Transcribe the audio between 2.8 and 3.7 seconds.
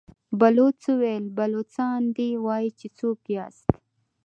څوک ياست؟